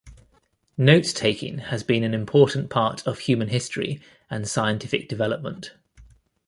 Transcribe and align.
Note-taking 0.79 1.59
has 1.59 1.83
been 1.83 2.03
an 2.03 2.15
important 2.15 2.71
part 2.71 3.05
of 3.05 3.19
human 3.19 3.49
history 3.49 4.01
and 4.31 4.47
scientific 4.47 5.07
development. 5.07 5.75